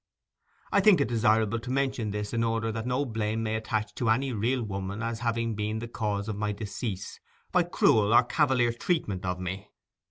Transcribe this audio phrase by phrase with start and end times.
[0.71, 4.09] I think it desirable to mention this in order that no blame may attach to
[4.09, 7.19] any real woman as having been the cause of my decease
[7.51, 9.69] by cruel or cavalier treatment of me.